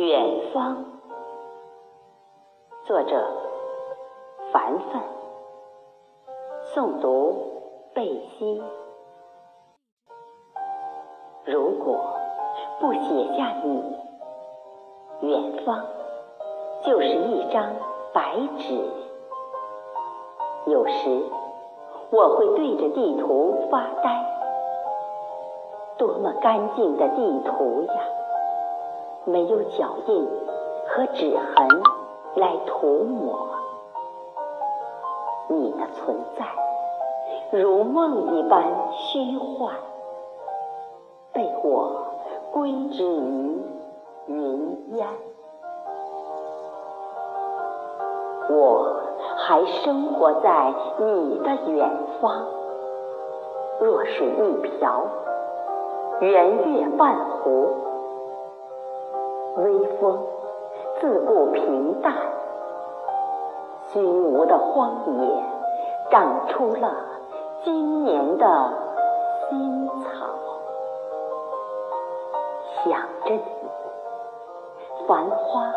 [0.00, 0.82] 远方，
[2.86, 3.22] 作者
[4.50, 5.02] 凡凡，
[6.74, 7.34] 诵读
[7.94, 8.62] 贝西。
[11.44, 11.98] 如果
[12.80, 13.98] 不写下你，
[15.20, 15.84] 远方
[16.82, 17.70] 就是一张
[18.14, 18.74] 白纸。
[20.64, 21.22] 有时
[22.10, 24.24] 我会对着地图发呆，
[25.98, 27.94] 多么干净的地图呀！
[29.24, 30.28] 没有脚印
[30.88, 31.68] 和指痕
[32.36, 33.38] 来涂抹，
[35.48, 36.46] 你的存在
[37.58, 39.74] 如梦一般虚幻，
[41.32, 42.06] 被我
[42.50, 43.62] 归之于
[44.26, 45.06] 云烟。
[48.48, 48.96] 我
[49.36, 52.46] 还生活在你的远方，
[53.80, 55.04] 若水一瓢，
[56.20, 57.89] 圆月半壶。
[59.56, 60.18] 微风
[61.00, 62.14] 自顾平淡，
[63.88, 65.44] 虚无的荒野
[66.10, 66.94] 长出了
[67.64, 68.72] 今年的
[69.48, 70.26] 新草。
[72.84, 73.42] 想着你，
[75.06, 75.72] 繁花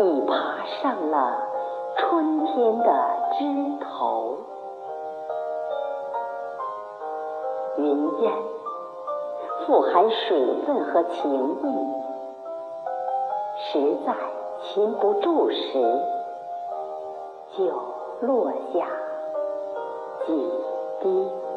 [0.00, 1.38] 已爬上了
[1.96, 2.92] 春天的
[3.38, 4.36] 枝头，
[7.76, 8.32] 云烟
[9.66, 12.09] 富含水分和情意。
[13.72, 14.12] 实在
[14.74, 15.56] 擒不住时，
[17.56, 17.64] 就
[18.26, 18.84] 落下
[20.26, 20.32] 几
[21.00, 21.49] 滴。